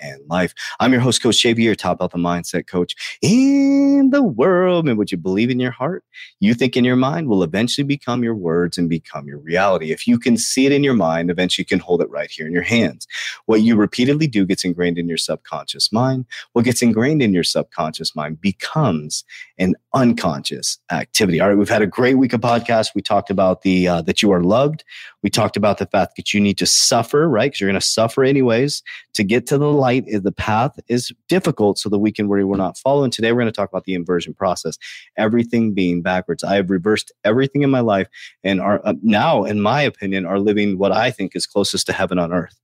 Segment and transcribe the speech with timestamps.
[0.00, 0.54] and life.
[0.78, 4.88] I'm your host, Coach your top health and mindset coach in the world.
[4.88, 6.04] And what you believe in your heart,
[6.38, 9.92] you think in your mind will eventually become your words and become your reality.
[9.92, 12.46] If you can see it in your mind, eventually you can hold it right here
[12.46, 13.06] in your hands.
[13.46, 16.26] What you repeatedly do gets ingrained in your subconscious mind.
[16.52, 19.24] What gets ingrained in your subconscious mind becomes
[19.58, 21.40] an unconscious activity.
[21.40, 22.94] All right, we've had a great week of podcasts.
[22.94, 24.84] We talked about the uh, that you are loved.
[25.22, 27.50] We talked about the fact that you need to suffer, right?
[27.50, 28.82] Because you're going to suffer anyways
[29.14, 29.89] to get to the light.
[29.92, 33.10] Is the path is difficult, so that we can we're not following.
[33.10, 34.76] Today, we're going to talk about the inversion process.
[35.16, 36.44] Everything being backwards.
[36.44, 38.08] I have reversed everything in my life,
[38.44, 41.92] and are uh, now, in my opinion, are living what I think is closest to
[41.92, 42.60] heaven on earth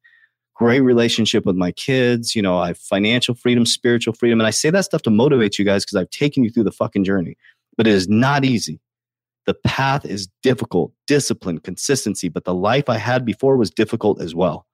[0.56, 2.34] great relationship with my kids.
[2.34, 4.40] You know, I have financial freedom, spiritual freedom.
[4.40, 6.72] And I say that stuff to motivate you guys because I've taken you through the
[6.72, 7.36] fucking journey,
[7.76, 8.80] but it is not easy.
[9.44, 14.34] The path is difficult, discipline, consistency, but the life I had before was difficult as
[14.34, 14.66] well.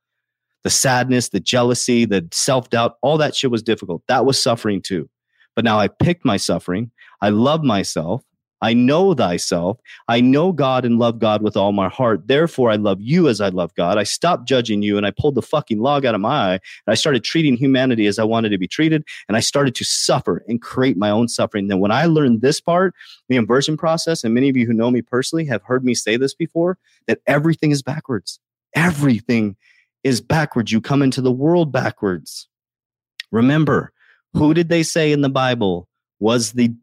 [0.64, 4.02] The sadness, the jealousy, the self doubt, all that shit was difficult.
[4.08, 5.08] That was suffering too.
[5.54, 6.90] But now I picked my suffering.
[7.20, 8.22] I love myself.
[8.62, 9.80] I know thyself.
[10.06, 12.28] I know God and love God with all my heart.
[12.28, 13.98] Therefore, I love you as I love God.
[13.98, 16.60] I stopped judging you and I pulled the fucking log out of my eye and
[16.86, 19.02] I started treating humanity as I wanted to be treated.
[19.26, 21.66] And I started to suffer and create my own suffering.
[21.66, 22.94] Then, when I learned this part,
[23.28, 26.16] the inversion process, and many of you who know me personally have heard me say
[26.16, 28.38] this before, that everything is backwards.
[28.76, 29.56] Everything
[30.04, 30.72] is backwards.
[30.72, 32.48] You come into the world backwards.
[33.30, 33.92] Remember,
[34.34, 36.74] who did they say in the Bible was the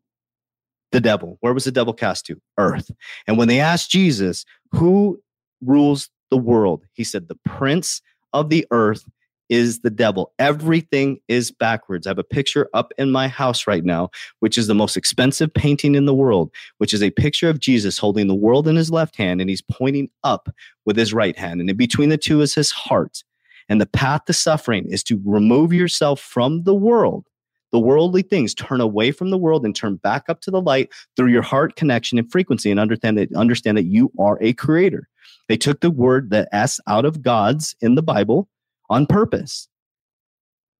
[0.92, 1.38] the devil.
[1.42, 2.42] Where was the devil cast to?
[2.58, 2.90] Earth.
[3.28, 5.22] And when they asked Jesus, who
[5.62, 6.84] rules the world?
[6.94, 8.02] He said, the prince
[8.34, 9.07] of the earth
[9.50, 10.32] is the devil.
[10.40, 12.06] Everything is backwards.
[12.06, 15.54] I have a picture up in my house right now, which is the most expensive
[15.54, 18.92] painting in the world, which is a picture of Jesus holding the world in his
[18.92, 20.50] left hand and he's pointing up
[20.86, 21.60] with his right hand.
[21.60, 23.24] And in between the two is his heart.
[23.68, 27.26] And the path to suffering is to remove yourself from the world
[27.72, 28.54] the worldly things.
[28.54, 31.76] Turn away from the world and turn back up to the light through your heart
[31.76, 35.08] connection and frequency and understand that understand that you are a creator.
[35.48, 38.48] They took the word the S out of God's in the Bible
[38.89, 39.67] on purpose.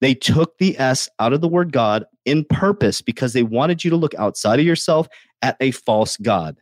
[0.02, 3.90] They took the S out of the word God in purpose because they wanted you
[3.90, 5.08] to look outside of yourself
[5.42, 6.58] at a false God.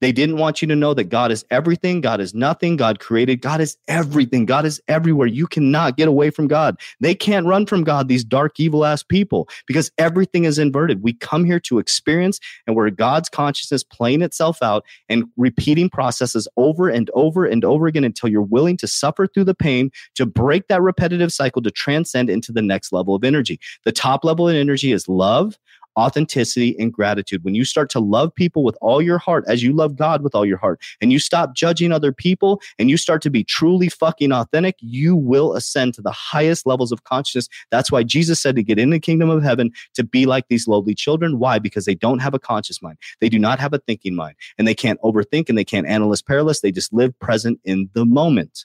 [0.00, 3.40] They didn't want you to know that God is everything, God is nothing, God created,
[3.40, 5.26] God is everything, God is everywhere.
[5.26, 6.78] You cannot get away from God.
[7.00, 11.02] They can't run from God, these dark, evil ass people, because everything is inverted.
[11.02, 16.48] We come here to experience and where God's consciousness playing itself out and repeating processes
[16.56, 20.26] over and over and over again until you're willing to suffer through the pain to
[20.26, 23.58] break that repetitive cycle to transcend into the next level of energy.
[23.84, 25.58] The top level of energy is love
[25.96, 27.44] authenticity and gratitude.
[27.44, 30.34] When you start to love people with all your heart, as you love God with
[30.34, 33.88] all your heart, and you stop judging other people and you start to be truly
[33.88, 37.48] fucking authentic, you will ascend to the highest levels of consciousness.
[37.70, 40.68] That's why Jesus said to get in the kingdom of heaven to be like these
[40.68, 41.38] lowly children.
[41.38, 41.58] Why?
[41.58, 42.98] Because they don't have a conscious mind.
[43.20, 46.22] They do not have a thinking mind and they can't overthink and they can't analyze
[46.22, 46.60] perilous.
[46.60, 48.64] They just live present in the moment.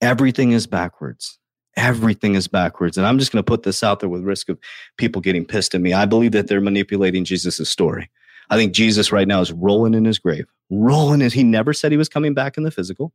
[0.00, 1.38] Everything is backwards
[1.76, 2.96] everything is backwards.
[2.96, 4.58] And I'm just going to put this out there with risk of
[4.96, 5.92] people getting pissed at me.
[5.92, 8.10] I believe that they're manipulating Jesus' story.
[8.50, 11.32] I think Jesus right now is rolling in his grave, rolling it.
[11.32, 13.12] He never said he was coming back in the physical.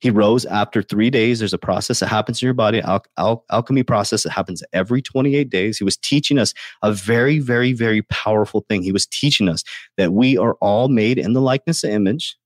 [0.00, 1.38] He rose after three days.
[1.38, 5.02] There's a process that happens in your body, al- al- alchemy process that happens every
[5.02, 5.76] 28 days.
[5.76, 8.82] He was teaching us a very, very, very powerful thing.
[8.82, 9.62] He was teaching us
[9.98, 12.36] that we are all made in the likeness of image,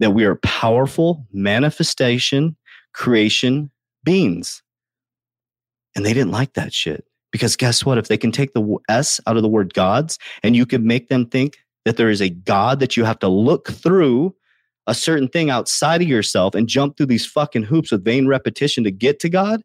[0.00, 2.56] that we are powerful manifestation,
[2.94, 3.70] creation,
[4.08, 4.62] beings.
[5.94, 7.04] And they didn't like that shit.
[7.30, 7.98] Because guess what?
[7.98, 11.08] If they can take the S out of the word gods and you can make
[11.08, 14.34] them think that there is a God that you have to look through
[14.86, 18.82] a certain thing outside of yourself and jump through these fucking hoops with vain repetition
[18.84, 19.60] to get to God,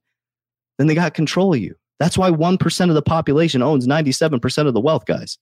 [0.77, 1.75] then they got control of you.
[2.01, 5.37] That's why 1% of the population owns 97% of the wealth, guys.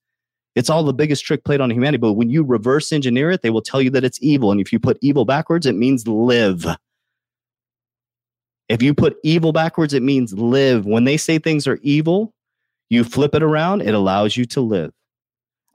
[0.55, 1.97] It's all the biggest trick played on humanity.
[1.97, 4.51] But when you reverse engineer it, they will tell you that it's evil.
[4.51, 6.67] And if you put evil backwards, it means live.
[8.71, 10.85] If you put evil backwards, it means live.
[10.85, 12.33] When they say things are evil,
[12.89, 14.93] you flip it around, it allows you to live.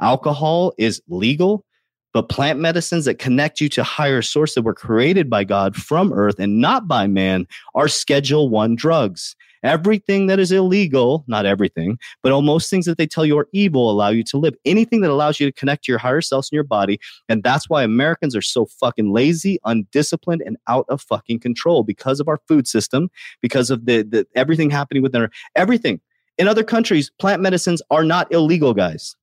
[0.00, 1.66] Alcohol is legal,
[2.14, 6.10] but plant medicines that connect you to higher source that were created by God from
[6.10, 9.36] earth and not by man are schedule 1 drugs.
[9.66, 13.90] Everything that is illegal, not everything, but almost things that they tell you are evil
[13.90, 14.54] allow you to live.
[14.64, 17.00] Anything that allows you to connect to your higher selves in your body.
[17.28, 22.20] And that's why Americans are so fucking lazy, undisciplined, and out of fucking control because
[22.20, 23.10] of our food system,
[23.42, 26.00] because of the, the everything happening within our everything.
[26.38, 29.16] In other countries, plant medicines are not illegal, guys.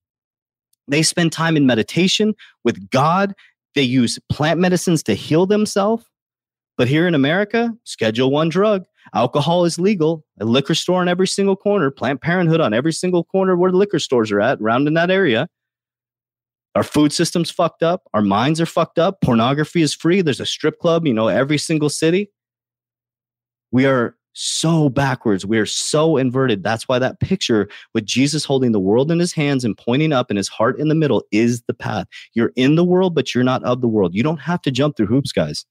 [0.89, 2.35] They spend time in meditation
[2.65, 3.33] with God.
[3.75, 6.05] They use plant medicines to heal themselves.
[6.75, 10.23] But here in America, Schedule One drug, alcohol is legal.
[10.39, 13.77] A liquor store on every single corner, Planned Parenthood on every single corner where the
[13.77, 15.47] liquor stores are at, around in that area.
[16.75, 18.03] Our food system's fucked up.
[18.13, 19.21] Our minds are fucked up.
[19.21, 20.21] Pornography is free.
[20.21, 22.31] There's a strip club, you know, every single city.
[23.71, 25.45] We are so backwards.
[25.45, 26.63] We are so inverted.
[26.63, 30.29] That's why that picture with Jesus holding the world in his hands and pointing up
[30.29, 32.07] and his heart in the middle is the path.
[32.33, 34.15] You're in the world, but you're not of the world.
[34.15, 35.65] You don't have to jump through hoops, guys.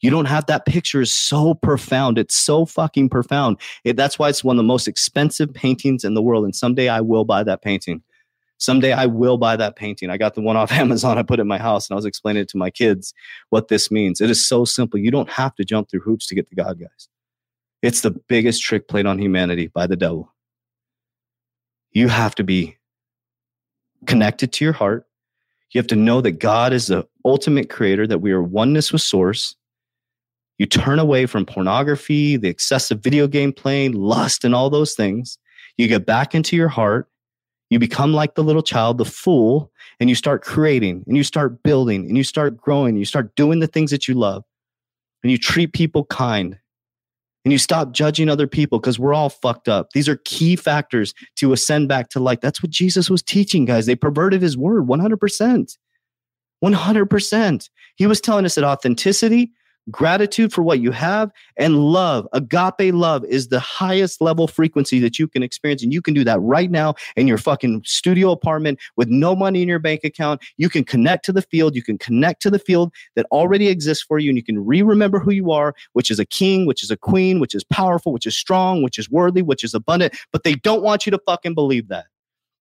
[0.00, 2.18] You don't have that picture is so profound.
[2.18, 3.58] It's so fucking profound.
[3.84, 6.44] It, that's why it's one of the most expensive paintings in the world.
[6.44, 8.02] And someday I will buy that painting.
[8.58, 10.10] Someday I will buy that painting.
[10.10, 11.18] I got the one off Amazon.
[11.18, 13.14] I put it in my house and I was explaining it to my kids
[13.50, 14.20] what this means.
[14.20, 15.00] It is so simple.
[15.00, 17.08] You don't have to jump through hoops to get to God, guys.
[17.82, 20.32] It's the biggest trick played on humanity by the devil.
[21.92, 22.76] You have to be
[24.06, 25.06] connected to your heart.
[25.70, 29.02] You have to know that God is the ultimate creator, that we are oneness with
[29.02, 29.54] source.
[30.58, 35.38] You turn away from pornography, the excessive video game playing, lust, and all those things.
[35.76, 37.08] You get back into your heart.
[37.70, 39.70] You become like the little child, the fool,
[40.00, 42.96] and you start creating and you start building and you start growing.
[42.96, 44.42] You start doing the things that you love
[45.22, 46.58] and you treat people kind
[47.44, 49.90] and you stop judging other people because we're all fucked up.
[49.92, 52.40] These are key factors to ascend back to light.
[52.40, 53.86] That's what Jesus was teaching, guys.
[53.86, 55.76] They perverted his word 100%.
[56.64, 57.70] 100%.
[57.96, 59.52] He was telling us that authenticity
[59.90, 62.26] gratitude for what you have and love.
[62.32, 66.24] Agape love is the highest level frequency that you can experience and you can do
[66.24, 70.42] that right now in your fucking studio apartment with no money in your bank account.
[70.56, 71.74] You can connect to the field.
[71.74, 75.18] You can connect to the field that already exists for you and you can re-remember
[75.18, 78.26] who you are which is a king which is a queen which is powerful which
[78.26, 80.14] is strong which is worthy which is abundant.
[80.32, 82.06] But they don't want you to fucking believe that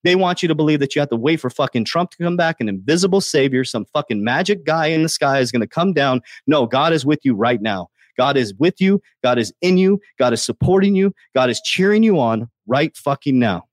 [0.07, 2.37] they want you to believe that you have to wait for fucking Trump to come
[2.37, 5.91] back, an invisible savior, some fucking magic guy in the sky is going to come
[5.91, 6.21] down.
[6.47, 7.89] No, God is with you right now.
[8.17, 9.01] God is with you.
[9.21, 9.99] God is in you.
[10.17, 11.13] God is supporting you.
[11.35, 13.65] God is cheering you on right fucking now.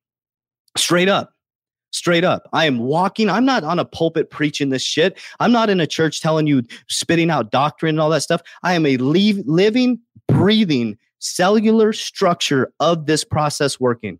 [0.76, 1.30] Straight up.
[1.92, 2.48] Straight up.
[2.52, 3.30] I am walking.
[3.30, 5.16] I'm not on a pulpit preaching this shit.
[5.38, 8.42] I'm not in a church telling you, spitting out doctrine and all that stuff.
[8.64, 14.18] I am a leave, living, breathing cellular structure of this process working.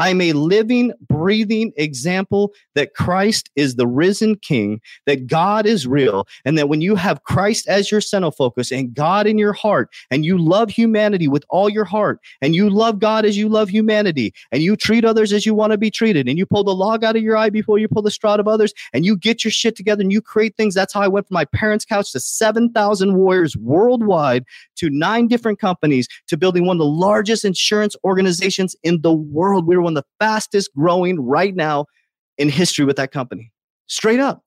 [0.00, 6.26] I'm a living, breathing example that Christ is the risen King, that God is real,
[6.46, 9.90] and that when you have Christ as your center focus and God in your heart,
[10.10, 13.68] and you love humanity with all your heart, and you love God as you love
[13.68, 16.74] humanity, and you treat others as you want to be treated, and you pull the
[16.74, 19.18] log out of your eye before you pull the straw out of others, and you
[19.18, 20.74] get your shit together and you create things.
[20.74, 24.46] That's how I went from my parents' couch to 7,000 warriors worldwide
[24.80, 29.66] to nine different companies to building one of the largest insurance organizations in the world.
[29.66, 31.86] We were one of the fastest growing right now
[32.38, 33.52] in history with that company.
[33.86, 34.42] Straight up.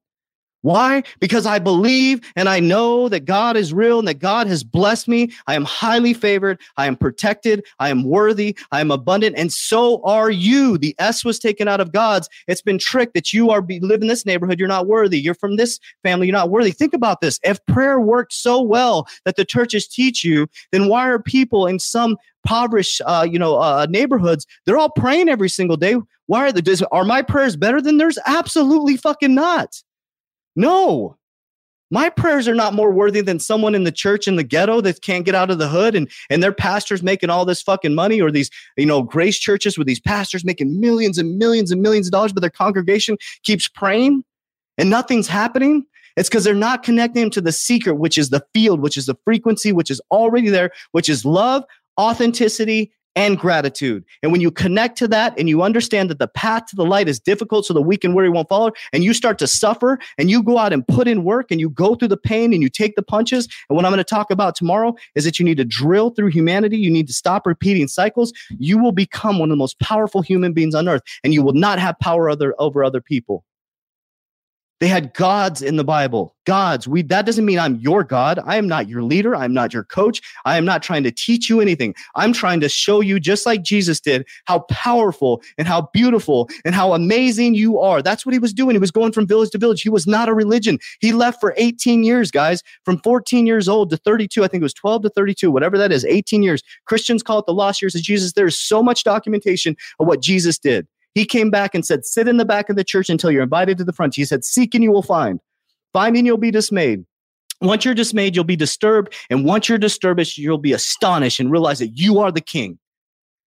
[0.64, 1.04] Why?
[1.20, 5.10] Because I believe and I know that God is real and that God has blessed
[5.10, 5.32] me.
[5.46, 6.60] I am highly favored.
[6.78, 7.66] I am protected.
[7.80, 8.58] I am worthy.
[8.72, 9.38] I am abundant.
[9.38, 10.78] And so are you.
[10.78, 12.30] The S was taken out of God's.
[12.48, 14.58] It's been tricked that you are be, live in this neighborhood.
[14.58, 15.20] You're not worthy.
[15.20, 16.28] You're from this family.
[16.28, 16.72] You're not worthy.
[16.72, 17.40] Think about this.
[17.44, 21.78] If prayer worked so well that the churches teach you, then why are people in
[21.78, 25.96] some impoverished, uh, you know, uh, neighborhoods, they're all praying every single day.
[26.28, 28.18] Why are the are my prayers better than theirs?
[28.26, 29.82] Absolutely fucking not.
[30.56, 31.18] No.
[31.92, 35.04] My prayers are not more worthy than someone in the church in the ghetto that
[35.04, 38.20] can't get out of the hood and, and their pastors making all this fucking money
[38.20, 42.08] or these, you know, grace churches with these pastors making millions and millions and millions
[42.08, 44.24] of dollars, but their congregation keeps praying
[44.80, 45.86] and nothing's happening.
[46.18, 49.18] It's because they're not connecting to the secret, which is the field, which is the
[49.24, 51.64] frequency, which is already there, which is love,
[52.00, 54.04] authenticity, and gratitude.
[54.22, 57.08] And when you connect to that and you understand that the path to the light
[57.08, 60.30] is difficult, so the weak and weary won't follow, and you start to suffer and
[60.30, 62.70] you go out and put in work and you go through the pain and you
[62.70, 63.48] take the punches.
[63.70, 66.30] And what I'm going to talk about tomorrow is that you need to drill through
[66.30, 66.78] humanity.
[66.78, 68.34] You need to stop repeating cycles.
[68.58, 71.54] You will become one of the most powerful human beings on earth, and you will
[71.54, 73.44] not have power other, over other people.
[74.84, 76.36] They had gods in the Bible.
[76.46, 76.90] Gods.
[76.90, 78.38] We that doesn't mean I'm your God.
[78.46, 79.34] I am not your leader.
[79.34, 80.22] I'm not your coach.
[80.44, 81.96] I am not trying to teach you anything.
[82.16, 86.76] I'm trying to show you just like Jesus did how powerful and how beautiful and
[86.76, 88.02] how amazing you are.
[88.02, 88.76] That's what he was doing.
[88.76, 89.82] He was going from village to village.
[89.82, 90.80] He was not a religion.
[91.00, 94.44] He left for 18 years, guys, from 14 years old to 32.
[94.44, 96.62] I think it was 12 to 32, whatever that is, 18 years.
[96.84, 98.34] Christians call it the lost years of Jesus.
[98.34, 100.90] There's so much documentation of what Jesus did.
[101.14, 103.78] He came back and said, Sit in the back of the church until you're invited
[103.78, 104.16] to the front.
[104.16, 105.40] He said, Seek and you will find.
[105.94, 107.06] Find and you'll be dismayed.
[107.62, 109.14] Once you're dismayed, you'll be disturbed.
[109.30, 112.80] And once you're disturbed, you'll be astonished and realize that you are the king.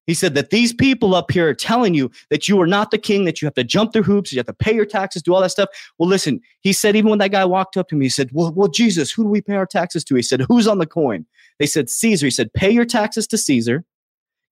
[0.07, 2.99] He said that these people up here are telling you that you are not the
[2.99, 5.33] king, that you have to jump through hoops, you have to pay your taxes, do
[5.33, 5.69] all that stuff.
[5.99, 8.53] Well, listen, he said, even when that guy walked up to me, he said, Well,
[8.53, 10.17] well Jesus, who do we pay our taxes to?
[10.17, 11.25] He said, Who's on the coin?
[11.61, 12.27] They said, Caesar.
[12.27, 13.85] He said, Pay your taxes to Caesar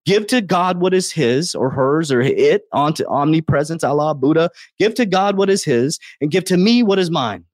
[0.06, 4.50] Give to God what is his or hers or it onto omnipresence, Allah, Buddha.
[4.78, 7.44] Give to God what is his and give to me what is mine.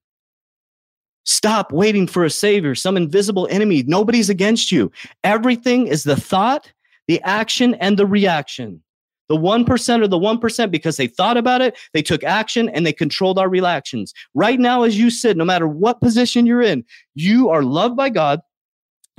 [1.25, 3.83] Stop waiting for a savior, some invisible enemy.
[3.83, 4.93] Nobody's against you.
[5.25, 6.73] Everything is the thought,
[7.09, 8.81] the action, and the reaction.
[9.29, 12.93] The 1% or the 1% because they thought about it, they took action, and they
[12.93, 14.15] controlled our reactions.
[14.35, 16.85] Right now, as you sit, no matter what position you're in,
[17.17, 18.41] you are loved by God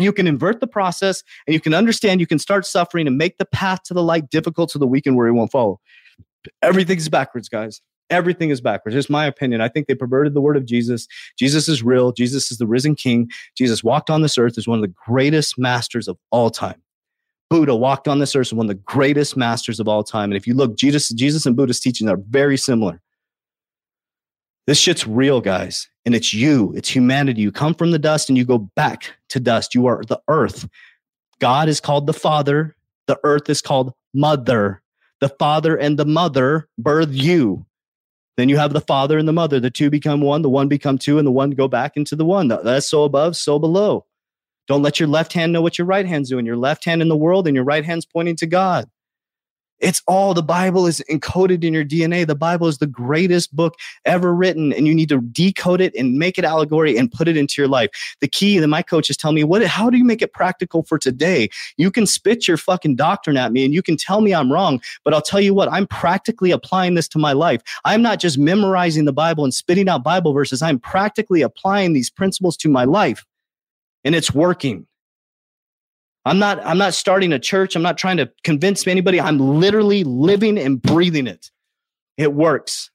[0.06, 3.38] you can invert the process and you can understand you can start suffering and make
[3.38, 5.80] the path to the light difficult so the weak and weary won't follow.
[6.62, 7.82] Everything's backwards, guys.
[8.10, 8.96] Everything is backwards.
[8.96, 9.60] It's my opinion.
[9.60, 11.08] I think they perverted the word of Jesus.
[11.38, 12.14] Jesus is real.
[12.14, 13.30] Jesus is the risen king.
[13.58, 16.82] Jesus walked on this earth as one of the greatest masters of all time.
[17.50, 20.32] Buddha walked on this earth as one of the greatest masters of all time.
[20.32, 23.02] And if you look, Jesus, Jesus and Buddha's teachings are very similar.
[24.68, 25.90] This shit's real, guys.
[26.06, 27.42] And it's you, it's humanity.
[27.42, 29.74] You come from the dust and you go back to dust.
[29.74, 30.70] You are the earth.
[31.40, 32.76] God is called the Father,
[33.08, 34.82] the earth is called Mother.
[35.20, 37.66] The Father and the Mother birth you.
[38.36, 39.60] Then you have the Father and the Mother.
[39.60, 42.26] The two become one, the one become two, and the one go back into the
[42.26, 42.50] one.
[42.50, 44.06] That's so above, so below.
[44.68, 46.46] Don't let your left hand know what your right hand's doing.
[46.46, 48.88] Your left hand in the world and your right hand's pointing to God.
[49.80, 52.26] It's all the Bible is encoded in your DNA.
[52.26, 56.18] The Bible is the greatest book ever written, and you need to decode it and
[56.18, 57.90] make it allegory and put it into your life.
[58.20, 60.98] The key that my coaches tell me, what how do you make it practical for
[60.98, 61.50] today?
[61.78, 64.82] You can spit your fucking doctrine at me and you can tell me I'm wrong,
[65.04, 67.62] but I'll tell you what, I'm practically applying this to my life.
[67.86, 72.10] I'm not just memorizing the Bible and spitting out Bible verses, I'm practically applying these
[72.10, 73.26] principles to my life,
[74.04, 74.87] and it's working.
[76.28, 77.76] I'm not I'm not starting a church.
[77.76, 79.20] I'm not trying to convince anybody.
[79.20, 81.50] I'm literally living and breathing it.
[82.18, 82.90] It works.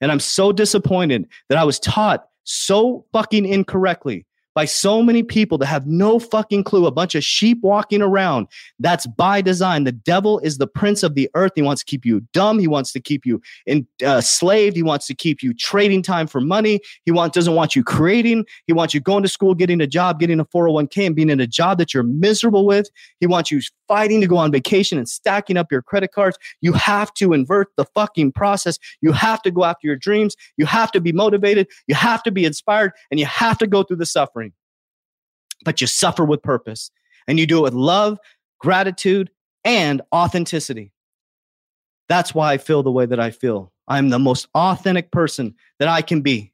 [0.00, 5.58] And I'm so disappointed that I was taught so fucking incorrectly by so many people
[5.58, 8.48] that have no fucking clue, a bunch of sheep walking around.
[8.80, 9.84] That's by design.
[9.84, 11.52] The devil is the prince of the earth.
[11.54, 12.58] He wants to keep you dumb.
[12.58, 14.74] He wants to keep you enslaved.
[14.74, 16.80] Uh, he wants to keep you trading time for money.
[17.04, 18.46] He want, doesn't want you creating.
[18.66, 21.38] He wants you going to school, getting a job, getting a 401k, and being in
[21.38, 22.88] a job that you're miserable with.
[23.20, 26.38] He wants you fighting to go on vacation and stacking up your credit cards.
[26.62, 28.78] You have to invert the fucking process.
[29.02, 30.34] You have to go after your dreams.
[30.56, 31.68] You have to be motivated.
[31.86, 34.45] You have to be inspired, and you have to go through the suffering
[35.64, 36.90] but you suffer with purpose
[37.26, 38.18] and you do it with love,
[38.60, 39.30] gratitude,
[39.64, 40.92] and authenticity.
[42.08, 43.72] That's why I feel the way that I feel.
[43.88, 46.52] I'm the most authentic person that I can be.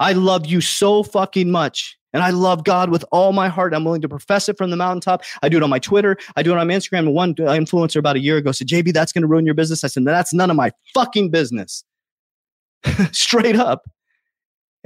[0.00, 1.98] I love you so fucking much.
[2.12, 3.74] And I love God with all my heart.
[3.74, 5.22] I'm willing to profess it from the mountaintop.
[5.42, 6.16] I do it on my Twitter.
[6.34, 7.12] I do it on my Instagram.
[7.12, 9.84] One influencer about a year ago said, JV, that's going to ruin your business.
[9.84, 11.84] I said, that's none of my fucking business.
[13.12, 13.82] Straight up.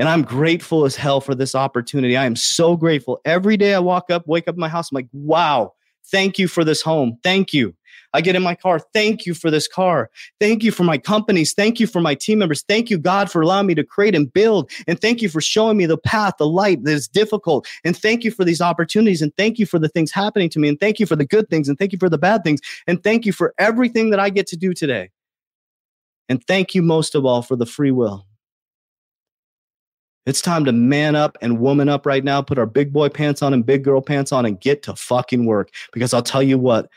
[0.01, 2.17] And I'm grateful as hell for this opportunity.
[2.17, 3.21] I am so grateful.
[3.27, 5.75] Every day I walk up, wake up in my house, I'm like, wow,
[6.07, 7.19] thank you for this home.
[7.23, 7.75] Thank you.
[8.15, 8.81] I get in my car.
[8.95, 10.09] Thank you for this car.
[10.41, 11.53] Thank you for my companies.
[11.53, 12.63] Thank you for my team members.
[12.63, 14.71] Thank you, God, for allowing me to create and build.
[14.89, 17.69] And thank you for showing me the path, the light that is difficult.
[17.85, 19.21] And thank you for these opportunities.
[19.21, 20.71] And thank you for the things happening to me.
[20.71, 21.69] And thank you for the good things.
[21.69, 22.61] And thank you for the bad things.
[22.87, 25.11] And thank you for everything that I get to do today.
[26.31, 28.25] And thank you most of all for the free will.
[30.31, 33.43] It's time to man up and woman up right now, put our big boy pants
[33.43, 35.71] on and big girl pants on and get to fucking work.
[35.93, 36.89] Because I'll tell you what,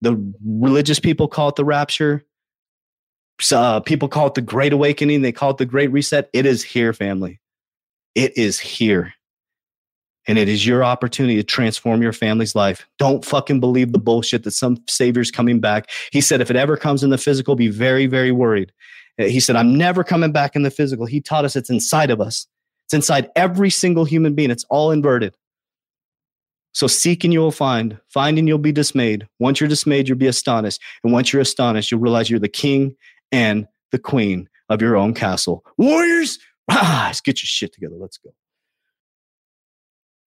[0.00, 2.24] the religious people call it the rapture.
[3.52, 5.20] Uh, people call it the great awakening.
[5.20, 6.30] They call it the great reset.
[6.32, 7.38] It is here, family.
[8.14, 9.12] It is here.
[10.26, 12.86] And it is your opportunity to transform your family's life.
[12.98, 15.90] Don't fucking believe the bullshit that some savior's coming back.
[16.12, 18.72] He said, if it ever comes in the physical, be very, very worried.
[19.18, 21.04] He said, I'm never coming back in the physical.
[21.04, 22.46] He taught us it's inside of us.
[22.90, 24.50] It's inside every single human being.
[24.50, 25.36] It's all inverted.
[26.72, 28.00] So seek and you will find.
[28.08, 29.28] Find and you'll be dismayed.
[29.38, 30.82] Once you're dismayed, you'll be astonished.
[31.04, 32.96] And once you're astonished, you'll realize you're the king
[33.30, 35.64] and the queen of your own castle.
[35.78, 37.94] Warriors, let's get your shit together.
[37.96, 38.30] Let's go.